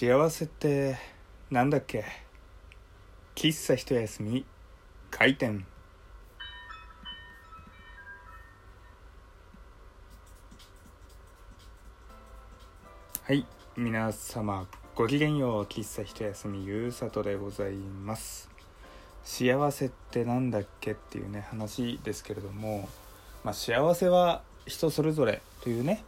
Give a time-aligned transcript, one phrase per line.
[0.00, 0.96] 幸せって
[1.50, 2.04] なんだっけ？
[3.34, 4.44] 喫茶一休み？
[5.10, 5.66] 開店。
[13.24, 13.44] はい
[13.76, 15.64] 皆様ごきげんよう。
[15.64, 18.48] 喫茶一休みゆうさとでございます。
[19.24, 22.88] 幸せってなんだっけっていうね話ですけれども、
[23.42, 26.04] まあ、幸せは人それぞれというね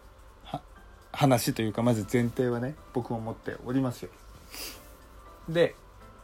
[1.20, 4.10] 話というかまず前提はね僕も持っておりますよ。
[5.50, 5.74] で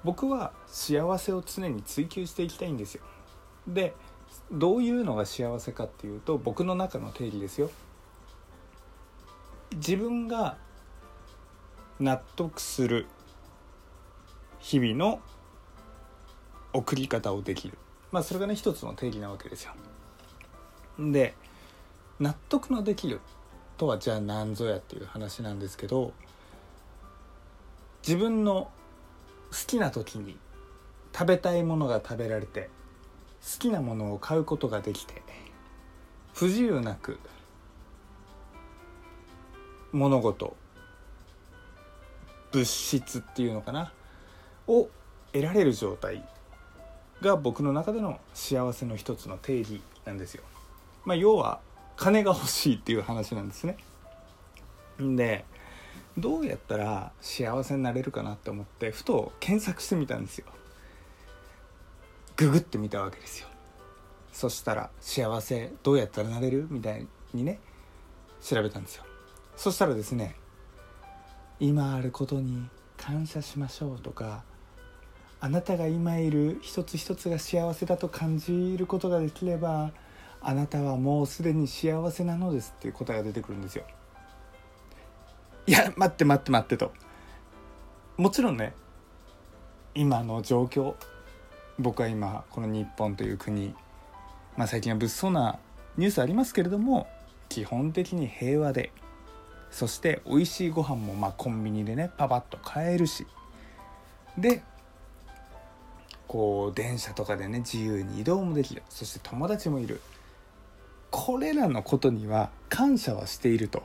[0.04, 3.02] 僕は幸せを常に追求していきたいんですよ。
[3.68, 3.95] で
[4.51, 7.70] どういうのが幸せかっていうと僕の中の定義ですよ。
[9.74, 10.56] 自分が
[12.01, 13.04] 納得する
[14.60, 15.20] 日々の
[16.73, 17.76] 送り方をできる。
[18.12, 19.73] まあそれがね一つの定義なわけですよ。
[20.98, 21.34] で
[22.18, 23.20] 納得のできる
[23.76, 26.12] とはじゃあ何ぞやっていう話なんですけど
[28.06, 28.70] 自分の
[29.50, 30.37] 好きな時に
[31.12, 32.70] 食べたいものが食べられて
[33.42, 35.23] 好きなものを買うことができて
[36.34, 37.18] 不自由なく
[39.92, 40.56] 物事
[42.52, 43.92] 物質っていうのかな
[44.66, 44.88] を
[45.32, 46.24] 得られる状態
[47.20, 50.42] が僕の中での幸せの一つの定義なんですよ。
[51.04, 51.60] まあ、要は
[51.96, 53.76] 金が欲しいっていう話なんですね。
[54.98, 55.44] で
[56.16, 60.46] どうやったら幸せになれるかなって思ってふと検索してみたんですよ。
[62.36, 63.48] ググってみたわけですよ。
[64.32, 67.58] そしたら幸せどうやったらなれるみたいにね
[68.42, 69.04] 調べたんですよ。
[69.56, 70.36] そしたらですね
[71.58, 74.44] 今あることに感謝しましょうとか
[75.41, 79.92] あなたが今いる一つ一つが幸せだと感じることができれば
[80.41, 83.84] あなたはもうすでに幸せなのですっていう答えが出てくるんですよ。
[85.66, 86.92] いや待って待って待ってと。
[88.16, 88.72] もちろんね
[89.94, 90.94] 今の状況
[91.78, 93.75] 僕は今この日本という国、
[94.56, 95.58] まあ、最近は物騒な
[95.98, 97.06] ニュースありますけれども
[97.48, 98.92] 基本的に平和で
[99.70, 103.26] そして美味しいご飯もまあコンビニでねパパッと買えるし
[104.38, 104.62] で
[106.26, 110.00] こう電車とかでね自由に移動もできるそして友達もいる
[111.19, 113.82] これらのことには感謝はしていると。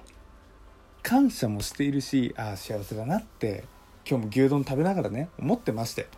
[1.02, 3.64] 感謝もしているしああ幸せだなって
[4.06, 6.10] 今日も牛丼食べながらね思ってまして。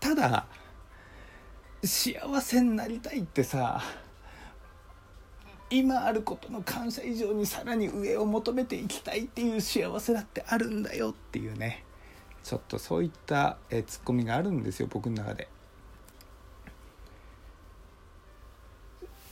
[0.00, 0.46] ただ
[1.84, 3.80] 幸せになりたいってさ
[5.70, 11.84] 今あることの感謝以上にさらに上を求めていきたいっていう幸せだってあるんだよっていうね
[12.42, 15.46] ちょっとそういったえツッコミがあるんですよ僕の中で。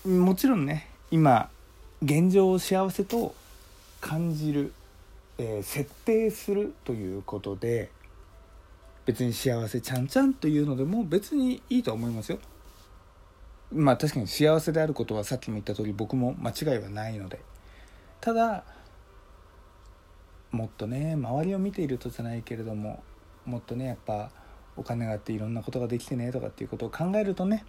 [0.06, 1.50] もちろんね今
[2.02, 3.34] 現状を幸せと
[4.00, 4.72] 感じる、
[5.36, 7.90] えー、設定するということで
[9.04, 12.38] 別に幸せちゃんちゃんというのでも別にいいと思いますよ。
[13.72, 17.40] まあ確かに幸せであることはさっきも言った通り僕も間違いはないので。
[18.20, 18.64] ただ
[20.50, 23.02] もっとね周りを見ているとじゃないけれども
[23.44, 24.30] もっとねやっぱ
[24.76, 27.64] お金があっていろんなことができてねとかっていうことを考えるとね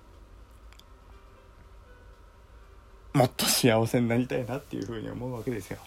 [3.21, 5.77] もっと幸せになりたいなっていうふうに思うわけですよ。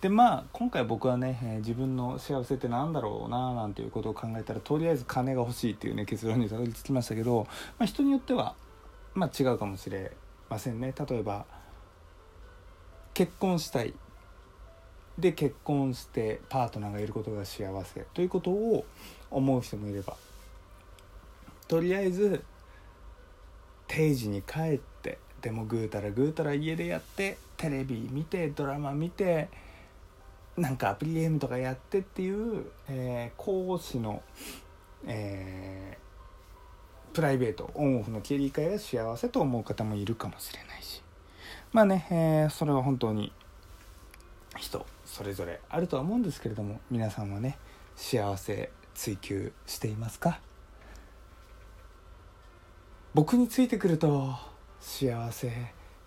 [0.00, 7.46] でまあ今回僕はね、えー、自分の幸せって何だろうななんていうことを考えたらとりあえず金が欲しいっていうね結論にたどり着きましたけど、
[7.78, 8.56] まあ、人によっては
[9.14, 10.10] まあ違うかもしれ
[10.48, 10.92] ませんね。
[11.08, 11.46] 例えば
[13.14, 13.94] 結婚したい。
[15.20, 18.00] で結婚してパートナーがいることが幸せ。
[18.12, 18.84] ということを
[19.30, 20.16] 思う人もいれば。
[21.68, 22.42] とりあえず
[23.86, 24.89] 定時に帰って
[25.40, 29.48] でもぐうたらぐうたら家でやってテレビ見てドラマ見て
[30.56, 34.22] なんかアプリゲームとかやってっていう、えー、講師の、
[35.06, 41.02] えー、プライベートオンオフの切り替えが幸せと思う方もいるかもしれないし。
[41.72, 43.32] まあね、えー、それは本当に
[44.58, 47.56] 人それぞれあるとは思うんですけれども皆さんはね
[47.96, 50.40] 幸せ追求していますか？
[53.14, 54.34] 僕についてくると
[54.80, 55.52] 幸せ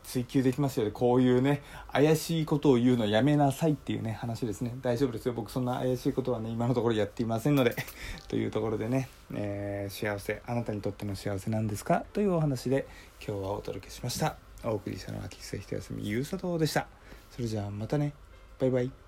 [0.03, 0.91] 追求できますよね。
[0.91, 1.61] こういうね
[1.91, 4.75] 怪しいことを言うのやめなさいっていうね話ですね。
[4.81, 5.33] 大丈夫ですよ。
[5.33, 7.75] 僕そんな怪しいことはね今のところやっていませんので。
[8.27, 10.41] というところでね、えー、幸せ。
[10.45, 12.03] あなたにとっての幸せなんですか？
[12.11, 12.85] というお話で
[13.25, 14.35] 今日はお届けしました。
[14.65, 16.87] お送りしたのは喫茶一休みゆうさとでした。
[17.31, 18.13] それじゃあまたね。
[18.59, 19.02] バイバイ。